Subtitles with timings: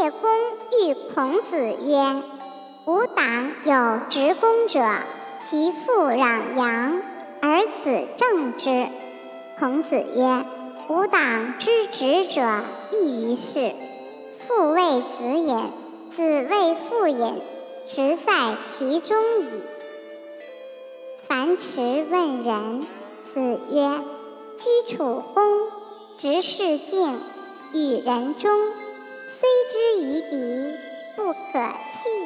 [0.00, 0.30] 叶公
[0.80, 2.22] 遇孔子曰
[2.86, 4.80] ：“吾党有执公者，
[5.44, 7.02] 其父攘阳，
[7.42, 8.86] 而子正之。”
[9.60, 10.46] 孔子曰
[10.88, 12.62] ：“吾党之执者，
[12.92, 13.72] 亦于是。
[14.48, 15.70] 父为子隐，
[16.08, 17.42] 子为父隐，
[17.86, 19.48] 直在其中矣。”
[21.28, 22.86] 樊迟问仁，
[23.34, 24.00] 子曰
[24.56, 25.68] ：“居处恭，
[26.16, 27.18] 执事敬，
[27.74, 28.50] 与人忠。”
[29.32, 30.76] 虽之夷狄，
[31.14, 31.38] 不可
[31.92, 32.19] 弃。